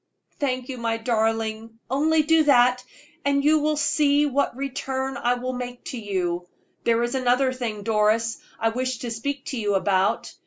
"Thank 0.39 0.67
you, 0.69 0.79
my 0.79 0.97
darling! 0.97 1.77
Only 1.87 2.23
do 2.23 2.45
that, 2.45 2.83
and 3.23 3.45
you 3.45 3.59
will 3.59 3.77
see 3.77 4.25
what 4.25 4.55
return 4.55 5.15
I 5.15 5.35
will 5.35 5.53
make 5.53 5.83
to 5.93 5.99
you. 5.99 6.47
There 6.85 7.03
is 7.03 7.13
another 7.13 7.53
thing, 7.53 7.83
Doris, 7.83 8.39
I 8.59 8.69
wish 8.69 8.97
to 8.97 9.11
speak 9.11 9.45
to 9.49 9.59
you 9.59 9.75
about. 9.75 10.33